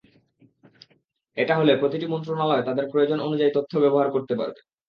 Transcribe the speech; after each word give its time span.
এটা 1.37 1.53
হলে 1.55 1.73
প্রতিটি 1.81 2.05
মন্ত্রণালয় 2.07 2.65
তাদের 2.67 2.85
প্রয়োজন 2.91 3.19
অনুযায়ী 3.19 3.51
তথ্য 3.53 3.73
ব্যবহার 3.79 4.07
করতে 4.11 4.33
পারবে। 4.35 4.59